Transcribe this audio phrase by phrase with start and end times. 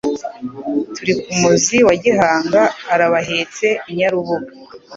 [0.93, 4.49] Turi ku muzi wa Gihanga.Arabahetse Inyarubuga,